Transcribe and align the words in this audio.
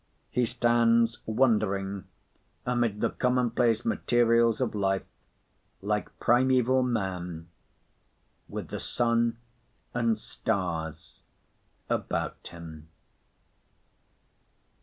He 0.31 0.47
stands 0.47 1.19
wondering, 1.27 2.05
amid 2.65 3.01
the 3.01 3.11
commonplace 3.11 3.85
materials 3.85 4.59
of 4.59 4.73
life, 4.73 5.05
like 5.79 6.09
primæval 6.17 6.83
man, 6.89 7.49
with 8.49 8.69
the 8.69 8.79
sun 8.79 9.37
and 9.93 10.17
stars 10.17 11.21
about 11.87 12.47
him. 12.47 12.87